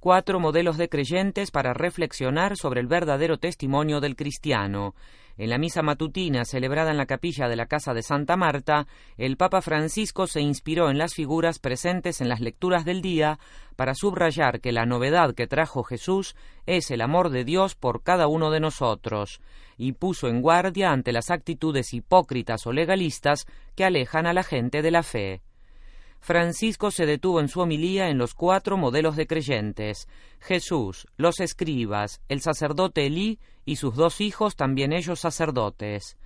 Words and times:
cuatro 0.00 0.40
modelos 0.40 0.78
de 0.78 0.88
creyentes 0.88 1.50
para 1.50 1.74
reflexionar 1.74 2.56
sobre 2.56 2.80
el 2.80 2.86
verdadero 2.86 3.38
testimonio 3.38 4.00
del 4.00 4.16
cristiano. 4.16 4.94
En 5.36 5.50
la 5.50 5.58
misa 5.58 5.82
matutina 5.82 6.44
celebrada 6.44 6.90
en 6.90 6.96
la 6.96 7.06
capilla 7.06 7.48
de 7.48 7.56
la 7.56 7.66
Casa 7.66 7.94
de 7.94 8.02
Santa 8.02 8.36
Marta, 8.36 8.86
el 9.16 9.36
Papa 9.36 9.62
Francisco 9.62 10.26
se 10.26 10.40
inspiró 10.40 10.90
en 10.90 10.98
las 10.98 11.14
figuras 11.14 11.58
presentes 11.58 12.20
en 12.20 12.28
las 12.28 12.40
lecturas 12.40 12.84
del 12.84 13.00
día 13.00 13.38
para 13.76 13.94
subrayar 13.94 14.60
que 14.60 14.72
la 14.72 14.86
novedad 14.86 15.34
que 15.34 15.46
trajo 15.46 15.82
Jesús 15.82 16.34
es 16.66 16.90
el 16.90 17.02
amor 17.02 17.30
de 17.30 17.44
Dios 17.44 17.74
por 17.74 18.02
cada 18.02 18.26
uno 18.26 18.50
de 18.50 18.60
nosotros, 18.60 19.40
y 19.76 19.92
puso 19.92 20.28
en 20.28 20.42
guardia 20.42 20.90
ante 20.90 21.12
las 21.12 21.30
actitudes 21.30 21.94
hipócritas 21.94 22.66
o 22.66 22.72
legalistas 22.72 23.46
que 23.76 23.84
alejan 23.84 24.26
a 24.26 24.32
la 24.32 24.42
gente 24.42 24.82
de 24.82 24.90
la 24.90 25.02
fe. 25.02 25.40
Francisco 26.20 26.90
se 26.90 27.06
detuvo 27.06 27.40
en 27.40 27.48
su 27.48 27.60
homilía 27.60 28.10
en 28.10 28.18
los 28.18 28.34
cuatro 28.34 28.76
modelos 28.76 29.16
de 29.16 29.26
creyentes, 29.26 30.06
Jesús, 30.38 31.08
los 31.16 31.40
escribas, 31.40 32.20
el 32.28 32.42
sacerdote 32.42 33.06
Elí 33.06 33.38
y 33.64 33.76
sus 33.76 33.96
dos 33.96 34.20
hijos, 34.20 34.54
también 34.54 34.92
ellos 34.92 35.20
sacerdotes. 35.20 36.18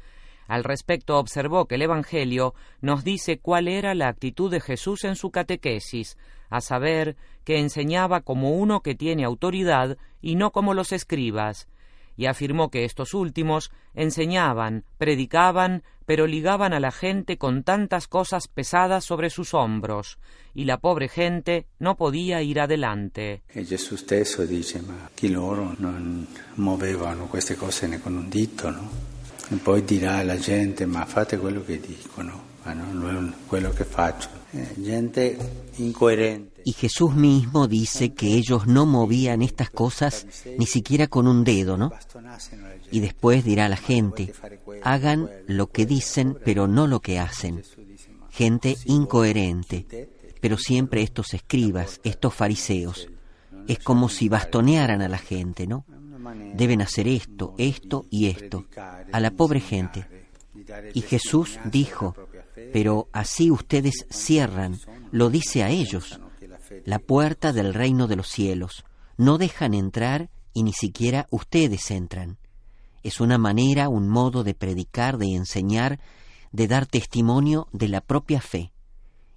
Al 0.46 0.64
respecto 0.64 1.18
observó 1.18 1.66
que 1.66 1.76
el 1.76 1.82
Evangelio 1.82 2.54
nos 2.80 3.04
dice 3.04 3.38
cuál 3.38 3.68
era 3.68 3.94
la 3.94 4.08
actitud 4.08 4.50
de 4.50 4.60
Jesús 4.60 5.04
en 5.04 5.16
su 5.16 5.30
catequesis, 5.30 6.18
a 6.50 6.60
saber, 6.60 7.16
que 7.44 7.58
enseñaba 7.58 8.20
como 8.20 8.50
uno 8.50 8.80
que 8.80 8.94
tiene 8.94 9.24
autoridad 9.24 9.96
y 10.20 10.34
no 10.34 10.50
como 10.50 10.74
los 10.74 10.92
escribas, 10.92 11.68
y 12.16 12.26
afirmó 12.26 12.70
que 12.70 12.84
estos 12.84 13.14
últimos 13.14 13.70
enseñaban, 13.94 14.84
predicaban, 14.98 15.82
pero 16.06 16.26
ligaban 16.26 16.72
a 16.72 16.80
la 16.80 16.92
gente 16.92 17.38
con 17.38 17.62
tantas 17.62 18.08
cosas 18.08 18.48
pesadas 18.48 19.04
sobre 19.04 19.30
sus 19.30 19.54
hombros, 19.54 20.18
y 20.54 20.64
la 20.64 20.78
pobre 20.78 21.08
gente 21.08 21.66
no 21.78 21.96
podía 21.96 22.42
ir 22.42 22.60
adelante. 22.60 23.42
E 23.48 23.64
Gesù 23.64 23.96
stesso 23.96 24.46
dice, 24.46 24.80
ma 24.82 25.10
chi 25.14 25.30
loro 25.30 25.74
non 25.78 26.26
muovevano 26.56 27.26
queste 27.26 27.56
cose 27.56 27.88
né 27.88 28.00
con 28.00 28.16
un 28.16 28.28
dito, 28.28 28.70
no? 28.70 29.12
E 29.50 29.56
poi 29.56 29.84
dirà 29.84 30.16
alla 30.16 30.38
gente, 30.38 30.86
ma 30.86 31.04
fate 31.04 31.38
quello 31.38 31.62
che 31.64 31.78
dicono, 31.78 32.42
ma 32.62 32.72
non 32.72 33.34
quello 33.46 33.70
che 33.70 33.84
faccio. 33.84 34.28
Eh, 34.52 34.74
gente 34.76 35.36
incoerente. 35.76 36.53
Y 36.64 36.72
Jesús 36.72 37.14
mismo 37.14 37.68
dice 37.68 38.14
que 38.14 38.34
ellos 38.34 38.66
no 38.66 38.86
movían 38.86 39.42
estas 39.42 39.68
cosas 39.68 40.26
ni 40.58 40.64
siquiera 40.64 41.08
con 41.08 41.28
un 41.28 41.44
dedo, 41.44 41.76
¿no? 41.76 41.92
Y 42.90 43.00
después 43.00 43.44
dirá 43.44 43.66
a 43.66 43.68
la 43.68 43.76
gente, 43.76 44.32
hagan 44.82 45.30
lo 45.46 45.70
que 45.70 45.84
dicen 45.84 46.38
pero 46.42 46.66
no 46.66 46.86
lo 46.86 47.00
que 47.00 47.18
hacen. 47.18 47.62
Gente 48.30 48.76
incoherente, 48.86 50.08
pero 50.40 50.56
siempre 50.56 51.02
estos 51.02 51.34
escribas, 51.34 52.00
estos 52.02 52.32
fariseos. 52.34 53.08
Es 53.68 53.78
como 53.78 54.08
si 54.08 54.28
bastonearan 54.28 55.02
a 55.02 55.08
la 55.08 55.18
gente, 55.18 55.66
¿no? 55.66 55.84
Deben 56.54 56.80
hacer 56.80 57.06
esto, 57.08 57.54
esto 57.58 58.06
y 58.10 58.26
esto, 58.26 58.64
a 59.12 59.20
la 59.20 59.30
pobre 59.32 59.60
gente. 59.60 60.06
Y 60.94 61.02
Jesús 61.02 61.58
dijo, 61.70 62.14
pero 62.72 63.08
así 63.12 63.50
ustedes 63.50 64.06
cierran, 64.08 64.78
lo 65.12 65.28
dice 65.28 65.62
a 65.62 65.68
ellos 65.68 66.20
la 66.84 66.98
puerta 66.98 67.52
del 67.52 67.74
reino 67.74 68.06
de 68.06 68.16
los 68.16 68.28
cielos. 68.28 68.84
No 69.16 69.38
dejan 69.38 69.74
entrar 69.74 70.30
y 70.52 70.62
ni 70.62 70.72
siquiera 70.72 71.26
ustedes 71.30 71.90
entran. 71.90 72.38
Es 73.02 73.20
una 73.20 73.38
manera, 73.38 73.88
un 73.88 74.08
modo 74.08 74.44
de 74.44 74.54
predicar, 74.54 75.18
de 75.18 75.34
enseñar, 75.34 76.00
de 76.52 76.68
dar 76.68 76.86
testimonio 76.86 77.68
de 77.72 77.88
la 77.88 78.00
propia 78.00 78.40
fe. 78.40 78.72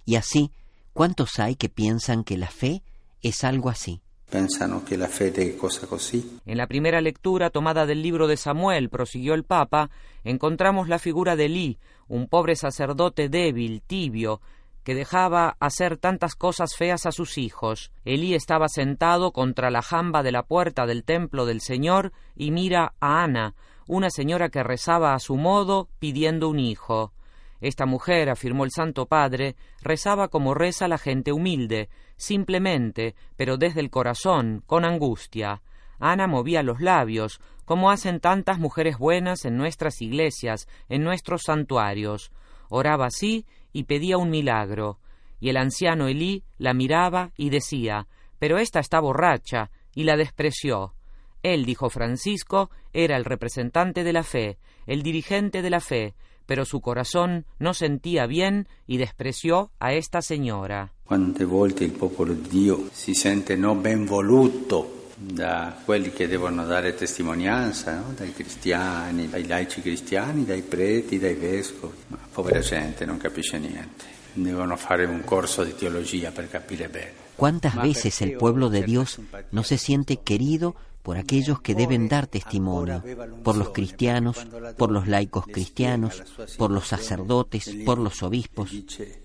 Y 0.04 0.16
así, 0.16 0.52
¿cuántos 0.92 1.38
hay 1.38 1.56
que 1.56 1.68
piensan 1.68 2.24
que 2.24 2.38
la 2.38 2.48
fe 2.48 2.82
es 3.22 3.44
algo 3.44 3.68
así? 3.68 4.00
Pensano 4.30 4.84
que 4.84 4.98
la 4.98 5.08
fe 5.08 5.32
es 5.34 5.56
cosa 5.56 5.86
así. 5.94 6.38
En 6.44 6.58
la 6.58 6.66
primera 6.66 7.00
lectura 7.00 7.50
tomada 7.50 7.86
del 7.86 8.02
libro 8.02 8.26
de 8.26 8.36
Samuel, 8.36 8.90
prosiguió 8.90 9.34
el 9.34 9.44
Papa, 9.44 9.90
encontramos 10.22 10.88
la 10.88 10.98
figura 10.98 11.34
de 11.34 11.46
Elí, 11.46 11.78
un 12.08 12.28
pobre 12.28 12.54
sacerdote 12.54 13.28
débil, 13.28 13.80
tibio, 13.80 14.40
que 14.88 14.94
dejaba 14.94 15.58
hacer 15.60 15.98
tantas 15.98 16.34
cosas 16.34 16.74
feas 16.74 17.04
a 17.04 17.12
sus 17.12 17.36
hijos. 17.36 17.92
Elí 18.06 18.34
estaba 18.34 18.70
sentado 18.70 19.32
contra 19.32 19.70
la 19.70 19.82
jamba 19.82 20.22
de 20.22 20.32
la 20.32 20.44
puerta 20.44 20.86
del 20.86 21.04
templo 21.04 21.44
del 21.44 21.60
Señor 21.60 22.10
y 22.34 22.52
mira 22.52 22.94
a 22.98 23.22
Ana, 23.22 23.54
una 23.86 24.08
señora 24.08 24.48
que 24.48 24.62
rezaba 24.62 25.12
a 25.12 25.18
su 25.18 25.36
modo 25.36 25.90
pidiendo 25.98 26.48
un 26.48 26.58
hijo. 26.58 27.12
Esta 27.60 27.84
mujer, 27.84 28.30
afirmó 28.30 28.64
el 28.64 28.70
Santo 28.70 29.04
Padre, 29.04 29.56
rezaba 29.82 30.28
como 30.28 30.54
reza 30.54 30.88
la 30.88 30.96
gente 30.96 31.32
humilde, 31.32 31.90
simplemente, 32.16 33.14
pero 33.36 33.58
desde 33.58 33.80
el 33.80 33.90
corazón, 33.90 34.62
con 34.64 34.86
angustia. 34.86 35.60
Ana 35.98 36.26
movía 36.28 36.62
los 36.62 36.80
labios, 36.80 37.42
como 37.66 37.90
hacen 37.90 38.20
tantas 38.20 38.58
mujeres 38.58 38.96
buenas 38.96 39.44
en 39.44 39.58
nuestras 39.58 40.00
iglesias, 40.00 40.66
en 40.88 41.04
nuestros 41.04 41.42
santuarios. 41.42 42.32
Oraba 42.70 43.06
así 43.06 43.44
y 43.72 43.84
pedía 43.84 44.18
un 44.18 44.30
milagro, 44.30 44.98
y 45.40 45.50
el 45.50 45.56
anciano 45.56 46.08
Elí 46.08 46.44
la 46.58 46.74
miraba 46.74 47.32
y 47.36 47.50
decía, 47.50 48.06
pero 48.38 48.58
ésta 48.58 48.80
está 48.80 49.00
borracha, 49.00 49.70
y 49.94 50.04
la 50.04 50.16
despreció. 50.16 50.94
Él, 51.42 51.64
dijo 51.64 51.90
Francisco, 51.90 52.70
era 52.92 53.16
el 53.16 53.24
representante 53.24 54.04
de 54.04 54.12
la 54.12 54.22
fe, 54.22 54.58
el 54.86 55.02
dirigente 55.02 55.62
de 55.62 55.70
la 55.70 55.80
fe, 55.80 56.14
pero 56.46 56.64
su 56.64 56.80
corazón 56.80 57.44
no 57.58 57.74
sentía 57.74 58.26
bien 58.26 58.68
y 58.86 58.96
despreció 58.96 59.70
a 59.78 59.92
esta 59.92 60.22
señora. 60.22 60.92
Quante 61.04 61.44
volte 61.44 61.84
il 61.84 61.92
popolo 61.92 62.32
di 62.32 62.48
Dio 62.48 62.88
si 62.90 63.14
sente 63.14 63.56
no 63.56 63.74
ben 63.74 64.06
voluto 64.06 65.10
da 65.14 65.76
quelli 65.84 66.12
che 66.12 66.28
devono 66.28 66.64
dare 66.64 66.94
testimonianza, 66.94 67.96
no? 67.96 68.14
dai 68.16 68.32
cristiani, 68.32 69.28
dai 69.28 69.46
laici 69.46 69.82
cristiani, 69.82 70.44
dai 70.44 70.62
preti, 70.62 71.18
dai 71.18 71.34
vescovi. 71.34 71.96
Povera 72.38 72.62
gente 72.62 73.04
non 73.04 73.18
capisce 73.18 73.58
niente. 73.58 74.06
Devono 74.32 74.76
fare 74.76 75.06
un 75.06 75.24
corso 75.24 75.64
di 75.64 75.74
teología 75.74 76.30
per 76.30 76.48
capire 76.48 76.88
bene. 76.88 77.26
¿Cuántas 77.34 77.74
veces 77.74 78.22
el 78.22 78.36
pueblo 78.36 78.70
de 78.70 78.84
Dios 78.84 79.18
no 79.50 79.64
se 79.64 79.76
siente 79.76 80.18
querido 80.18 80.76
por 81.02 81.16
aquellos 81.16 81.60
que 81.60 81.74
deben 81.74 82.06
dar 82.06 82.28
testimonio, 82.28 83.02
por 83.42 83.56
los 83.56 83.70
cristianos, 83.70 84.46
por 84.76 84.92
los 84.92 85.08
laicos 85.08 85.46
cristianos, 85.46 86.22
por 86.56 86.70
los 86.70 86.86
sacerdotes, 86.86 87.68
por 87.84 87.98
los 87.98 88.22
obispos? 88.22 88.70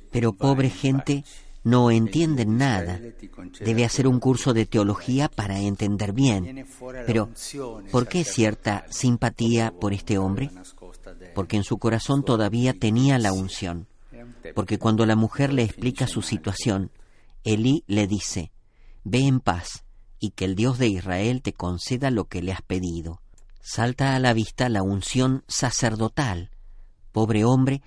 Pero 0.09 0.34
pobre 0.34 0.72
gente 0.72 1.24
no 1.63 1.91
entienden 1.91 2.57
nada. 2.57 3.00
Debe 3.59 3.85
hacer 3.85 4.07
un 4.07 4.19
curso 4.19 4.53
de 4.53 4.66
teología 4.66 5.30
para 5.30 5.59
entender 5.59 6.13
bien. 6.13 6.66
Pero, 7.06 7.30
¿por 7.91 8.07
qué 8.07 8.24
cierta 8.24 8.85
simpatía 8.90 9.72
por 9.72 9.94
este 9.94 10.18
hombre? 10.18 10.50
Porque 11.33 11.57
en 11.57 11.63
su 11.63 11.77
corazón 11.77 12.23
todavía 12.23 12.73
tenía 12.73 13.17
la 13.19 13.33
unción. 13.33 13.88
Porque 14.55 14.77
cuando 14.77 15.05
la 15.05 15.16
mujer 15.16 15.53
le 15.53 15.63
explica 15.63 16.07
su 16.07 16.21
situación, 16.21 16.91
Elí 17.44 17.83
le 17.88 18.07
dice, 18.07 18.51
Ve 19.03 19.19
en 19.19 19.39
paz 19.39 19.83
y 20.19 20.31
que 20.31 20.45
el 20.45 20.55
Dios 20.55 20.77
de 20.77 20.88
Israel 20.88 21.41
te 21.41 21.53
conceda 21.53 22.12
lo 22.12 22.25
que 22.25 22.41
le 22.41 22.53
has 22.53 22.62
pedido. 22.62 23.21
Salta 23.62 24.15
a 24.15 24.19
la 24.19 24.33
vista 24.33 24.69
la 24.69 24.83
unción 24.83 25.44
sacerdotal. 25.47 26.51
Pobre 27.12 27.44
hombre, 27.45 27.81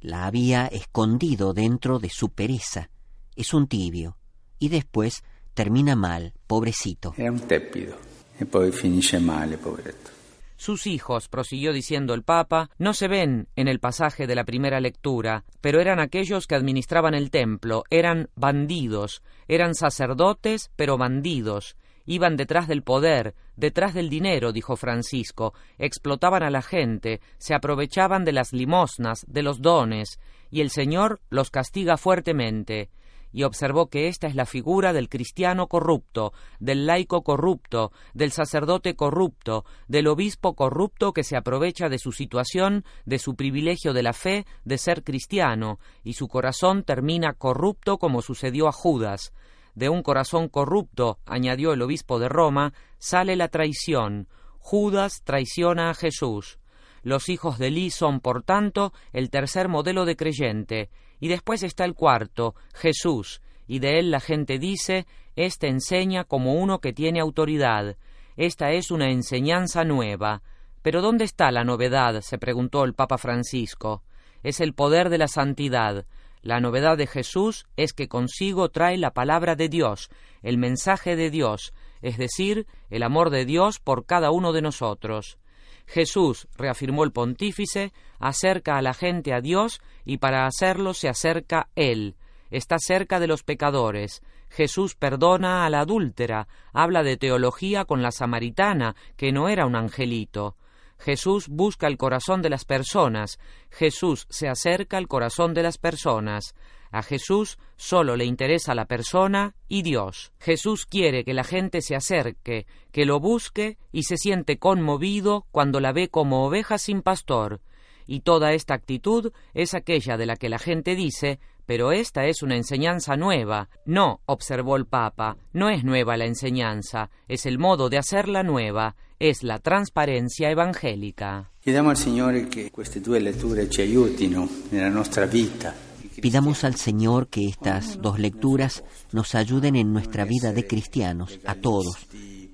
la 0.00 0.26
había 0.26 0.66
escondido 0.66 1.52
dentro 1.52 1.98
de 1.98 2.10
su 2.10 2.30
pereza 2.30 2.90
es 3.36 3.52
un 3.52 3.68
tibio 3.68 4.16
y 4.58 4.70
después 4.70 5.22
termina 5.54 5.94
mal, 5.94 6.32
pobrecito. 6.46 7.14
Era 7.16 7.30
un 7.30 7.40
tépido 7.40 7.96
y 8.40 8.44
poi 8.44 8.72
finisce 8.72 9.20
male, 9.20 9.58
pobretto. 9.58 10.15
Sus 10.56 10.86
hijos, 10.86 11.28
prosiguió 11.28 11.72
diciendo 11.72 12.14
el 12.14 12.22
Papa, 12.22 12.70
no 12.78 12.94
se 12.94 13.08
ven 13.08 13.48
en 13.56 13.68
el 13.68 13.78
pasaje 13.78 14.26
de 14.26 14.34
la 14.34 14.44
primera 14.44 14.80
lectura, 14.80 15.44
pero 15.60 15.80
eran 15.80 16.00
aquellos 16.00 16.46
que 16.46 16.54
administraban 16.54 17.14
el 17.14 17.30
templo, 17.30 17.84
eran 17.90 18.30
bandidos, 18.36 19.22
eran 19.48 19.74
sacerdotes, 19.74 20.70
pero 20.74 20.96
bandidos, 20.96 21.76
iban 22.06 22.36
detrás 22.36 22.68
del 22.68 22.82
poder, 22.82 23.34
detrás 23.56 23.92
del 23.92 24.08
dinero, 24.08 24.52
dijo 24.52 24.76
Francisco, 24.76 25.52
explotaban 25.76 26.42
a 26.42 26.50
la 26.50 26.62
gente, 26.62 27.20
se 27.36 27.54
aprovechaban 27.54 28.24
de 28.24 28.32
las 28.32 28.52
limosnas, 28.52 29.26
de 29.28 29.42
los 29.42 29.60
dones, 29.60 30.20
y 30.50 30.62
el 30.62 30.70
Señor 30.70 31.20
los 31.28 31.50
castiga 31.50 31.98
fuertemente 31.98 32.88
y 33.36 33.42
observó 33.42 33.90
que 33.90 34.08
esta 34.08 34.28
es 34.28 34.34
la 34.34 34.46
figura 34.46 34.94
del 34.94 35.10
cristiano 35.10 35.66
corrupto, 35.66 36.32
del 36.58 36.86
laico 36.86 37.22
corrupto, 37.22 37.92
del 38.14 38.32
sacerdote 38.32 38.96
corrupto, 38.96 39.66
del 39.88 40.06
obispo 40.06 40.54
corrupto 40.54 41.12
que 41.12 41.22
se 41.22 41.36
aprovecha 41.36 41.90
de 41.90 41.98
su 41.98 42.12
situación, 42.12 42.86
de 43.04 43.18
su 43.18 43.36
privilegio 43.36 43.92
de 43.92 44.02
la 44.02 44.14
fe, 44.14 44.46
de 44.64 44.78
ser 44.78 45.04
cristiano, 45.04 45.78
y 46.02 46.14
su 46.14 46.28
corazón 46.28 46.82
termina 46.82 47.34
corrupto 47.34 47.98
como 47.98 48.22
sucedió 48.22 48.68
a 48.68 48.72
Judas. 48.72 49.34
De 49.74 49.90
un 49.90 50.02
corazón 50.02 50.48
corrupto, 50.48 51.18
añadió 51.26 51.74
el 51.74 51.82
obispo 51.82 52.18
de 52.18 52.30
Roma, 52.30 52.72
sale 52.96 53.36
la 53.36 53.48
traición. 53.48 54.28
Judas 54.60 55.20
traiciona 55.24 55.90
a 55.90 55.94
Jesús. 55.94 56.58
Los 57.02 57.28
hijos 57.28 57.58
de 57.58 57.70
Lee 57.70 57.90
son, 57.90 58.20
por 58.20 58.42
tanto, 58.44 58.94
el 59.12 59.28
tercer 59.28 59.68
modelo 59.68 60.06
de 60.06 60.16
creyente, 60.16 60.88
y 61.20 61.28
después 61.28 61.62
está 61.62 61.84
el 61.84 61.94
cuarto, 61.94 62.54
Jesús, 62.74 63.40
y 63.66 63.78
de 63.78 63.98
él 63.98 64.10
la 64.10 64.20
gente 64.20 64.58
dice, 64.58 65.06
Este 65.34 65.68
enseña 65.68 66.24
como 66.24 66.54
uno 66.54 66.80
que 66.80 66.92
tiene 66.92 67.20
autoridad. 67.20 67.96
Esta 68.36 68.72
es 68.72 68.90
una 68.90 69.10
enseñanza 69.10 69.84
nueva. 69.84 70.42
Pero 70.82 71.02
¿dónde 71.02 71.24
está 71.24 71.50
la 71.50 71.64
novedad? 71.64 72.20
se 72.20 72.38
preguntó 72.38 72.84
el 72.84 72.94
Papa 72.94 73.18
Francisco. 73.18 74.02
Es 74.42 74.60
el 74.60 74.74
poder 74.74 75.08
de 75.08 75.18
la 75.18 75.28
santidad. 75.28 76.06
La 76.42 76.60
novedad 76.60 76.96
de 76.96 77.08
Jesús 77.08 77.66
es 77.76 77.92
que 77.92 78.08
consigo 78.08 78.68
trae 78.68 78.96
la 78.98 79.10
palabra 79.10 79.56
de 79.56 79.68
Dios, 79.68 80.10
el 80.42 80.58
mensaje 80.58 81.16
de 81.16 81.28
Dios, 81.30 81.74
es 82.02 82.18
decir, 82.18 82.68
el 82.88 83.02
amor 83.02 83.30
de 83.30 83.44
Dios 83.44 83.80
por 83.80 84.06
cada 84.06 84.30
uno 84.30 84.52
de 84.52 84.62
nosotros. 84.62 85.38
Jesús, 85.86 86.48
reafirmó 86.56 87.04
el 87.04 87.12
pontífice, 87.12 87.92
acerca 88.18 88.76
a 88.76 88.82
la 88.82 88.94
gente 88.94 89.32
a 89.32 89.40
Dios 89.40 89.80
y 90.04 90.18
para 90.18 90.46
hacerlo 90.46 90.94
se 90.94 91.08
acerca 91.08 91.68
Él. 91.74 92.16
Está 92.50 92.78
cerca 92.78 93.20
de 93.20 93.26
los 93.26 93.42
pecadores. 93.42 94.22
Jesús 94.48 94.94
perdona 94.94 95.66
a 95.66 95.70
la 95.70 95.80
adúltera, 95.80 96.48
habla 96.72 97.02
de 97.02 97.16
teología 97.16 97.84
con 97.84 98.02
la 98.02 98.12
samaritana, 98.12 98.94
que 99.16 99.32
no 99.32 99.48
era 99.48 99.66
un 99.66 99.76
angelito. 99.76 100.56
Jesús 100.98 101.48
busca 101.48 101.88
el 101.88 101.98
corazón 101.98 102.42
de 102.42 102.50
las 102.50 102.64
personas, 102.64 103.38
Jesús 103.70 104.26
se 104.30 104.48
acerca 104.48 104.96
al 104.96 105.08
corazón 105.08 105.52
de 105.52 105.62
las 105.62 105.78
personas. 105.78 106.54
A 106.90 107.02
Jesús 107.02 107.58
solo 107.76 108.16
le 108.16 108.24
interesa 108.24 108.74
la 108.74 108.86
persona 108.86 109.54
y 109.68 109.82
Dios. 109.82 110.32
Jesús 110.40 110.86
quiere 110.86 111.24
que 111.24 111.34
la 111.34 111.44
gente 111.44 111.82
se 111.82 111.96
acerque, 111.96 112.66
que 112.92 113.04
lo 113.04 113.20
busque 113.20 113.78
y 113.92 114.04
se 114.04 114.16
siente 114.16 114.58
conmovido 114.58 115.46
cuando 115.50 115.80
la 115.80 115.92
ve 115.92 116.08
como 116.08 116.44
oveja 116.46 116.78
sin 116.78 117.02
pastor. 117.02 117.60
Y 118.06 118.20
toda 118.20 118.52
esta 118.52 118.74
actitud 118.74 119.32
es 119.52 119.74
aquella 119.74 120.16
de 120.16 120.26
la 120.26 120.36
que 120.36 120.48
la 120.48 120.58
gente 120.58 120.94
dice 120.94 121.40
pero 121.66 121.90
esta 121.90 122.26
es 122.26 122.42
una 122.42 122.56
enseñanza 122.56 123.16
nueva. 123.16 123.68
No, 123.84 124.20
observó 124.26 124.76
el 124.76 124.86
Papa, 124.86 125.36
no 125.52 125.68
es 125.68 125.84
nueva 125.84 126.16
la 126.16 126.24
enseñanza, 126.24 127.10
es 127.28 127.44
el 127.44 127.58
modo 127.58 127.88
de 127.88 127.98
hacerla 127.98 128.44
nueva, 128.44 128.94
es 129.18 129.42
la 129.42 129.58
transparencia 129.58 130.50
evangélica. 130.50 131.50
Al 131.64 131.96
Signore 131.96 132.48
che 132.48 132.70
queste 132.70 133.00
due 133.00 133.18
letture 133.18 133.68
ci 133.68 133.80
aiutino 133.80 134.48
nella 134.70 134.88
nostra 134.88 135.26
vita. 135.26 135.85
Pidamos 136.20 136.64
al 136.64 136.76
Señor 136.76 137.28
que 137.28 137.48
estas 137.48 138.00
dos 138.00 138.18
lecturas 138.18 138.84
nos 139.12 139.34
ayuden 139.34 139.76
en 139.76 139.92
nuestra 139.92 140.24
vida 140.24 140.52
de 140.52 140.66
cristianos, 140.66 141.38
a 141.44 141.54
todos, 141.54 141.96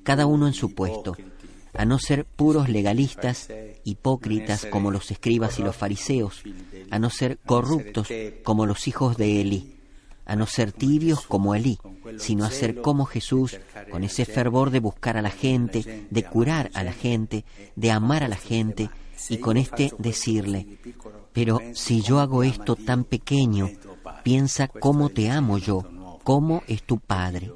cada 0.03 0.27
uno 0.27 0.47
en 0.47 0.55
su 0.55 0.75
puesto, 0.75 1.17
a 1.75 1.85
no 1.85 1.99
ser 1.99 2.25
puros 2.25 2.69
legalistas, 2.69 3.49
hipócritas 3.85 4.67
como 4.67 4.91
los 4.91 5.11
escribas 5.11 5.59
y 5.59 5.63
los 5.63 5.77
fariseos, 5.77 6.43
a 6.91 6.99
no 6.99 7.11
ser 7.11 7.39
corruptos 7.39 8.09
como 8.45 8.67
los 8.67 8.89
hijos 8.89 9.17
de 9.17 9.41
Elí, 9.41 9.77
a 10.25 10.37
no 10.37 10.47
ser 10.47 10.73
tibios 10.73 11.23
como 11.27 11.55
Elí, 11.55 11.79
sino 12.19 12.45
a 12.45 12.51
ser 12.51 12.81
como 12.81 13.07
Jesús, 13.07 13.59
con 13.91 14.05
ese 14.05 14.25
fervor 14.25 14.71
de 14.71 14.81
buscar 14.81 15.17
a 15.17 15.23
la 15.23 15.31
gente, 15.31 16.07
de 16.11 16.25
curar 16.25 16.71
a 16.75 16.85
la 16.85 16.93
gente, 16.93 17.45
de 17.77 17.91
amar 17.91 18.23
a 18.23 18.29
la 18.29 18.37
gente, 18.37 18.91
y 19.29 19.39
con 19.39 19.57
este 19.57 19.93
decirle, 19.99 20.79
pero 21.33 21.61
si 21.75 22.03
yo 22.03 22.21
hago 22.21 22.43
esto 22.43 22.77
tan 22.77 23.05
pequeño, 23.05 23.71
piensa 24.23 24.69
cómo 24.69 25.09
te 25.09 25.31
amo 25.31 25.59
yo, 25.59 25.85
cómo 26.25 26.63
es 26.67 26.83
tu 26.83 26.99
Padre. 26.99 27.53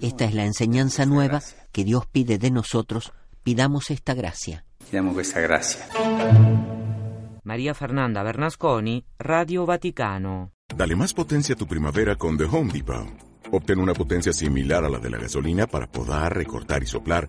Esta 0.00 0.24
es 0.24 0.34
la 0.34 0.44
enseñanza 0.44 1.06
nueva 1.06 1.42
que 1.72 1.84
Dios 1.84 2.06
pide 2.06 2.38
de 2.38 2.50
nosotros 2.50 3.12
pidamos 3.42 3.90
esta 3.90 4.14
gracia. 4.14 4.64
Pidamos 4.90 5.18
esta 5.18 5.40
gracia. 5.40 5.86
María 7.44 7.74
Fernanda 7.74 8.22
Bernasconi, 8.22 9.04
Radio 9.18 9.66
Vaticano. 9.66 10.52
Dale 10.74 10.94
más 10.94 11.14
potencia 11.14 11.54
a 11.54 11.58
tu 11.58 11.66
primavera 11.66 12.16
con 12.16 12.36
The 12.38 12.44
Home 12.44 12.72
Depot. 12.72 13.08
Obtén 13.52 13.80
una 13.80 13.92
potencia 13.92 14.32
similar 14.32 14.84
a 14.84 14.88
la 14.88 14.98
de 14.98 15.10
la 15.10 15.18
gasolina 15.18 15.66
para 15.66 15.90
podar, 15.90 16.36
recortar 16.36 16.82
y 16.82 16.86
soplar 16.86 17.28